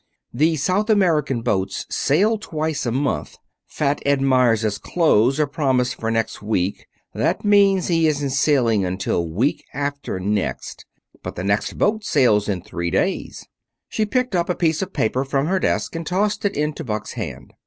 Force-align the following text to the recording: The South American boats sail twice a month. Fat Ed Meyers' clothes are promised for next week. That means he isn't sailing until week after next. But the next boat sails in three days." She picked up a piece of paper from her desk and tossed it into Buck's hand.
The 0.33 0.55
South 0.55 0.89
American 0.89 1.43
boats 1.43 1.85
sail 1.91 2.39
twice 2.39 2.87
a 2.87 2.91
month. 2.91 3.37
Fat 3.67 4.01
Ed 4.03 4.19
Meyers' 4.19 4.79
clothes 4.79 5.39
are 5.39 5.45
promised 5.45 5.93
for 5.93 6.09
next 6.09 6.41
week. 6.41 6.87
That 7.13 7.45
means 7.45 7.85
he 7.87 8.07
isn't 8.07 8.31
sailing 8.31 8.83
until 8.83 9.29
week 9.29 9.63
after 9.75 10.19
next. 10.19 10.87
But 11.21 11.35
the 11.35 11.43
next 11.43 11.77
boat 11.77 12.03
sails 12.03 12.49
in 12.49 12.63
three 12.63 12.89
days." 12.89 13.45
She 13.89 14.07
picked 14.07 14.33
up 14.33 14.49
a 14.49 14.55
piece 14.55 14.81
of 14.81 14.91
paper 14.91 15.23
from 15.23 15.45
her 15.45 15.59
desk 15.59 15.95
and 15.95 16.03
tossed 16.03 16.45
it 16.45 16.57
into 16.57 16.83
Buck's 16.83 17.13
hand. 17.13 17.53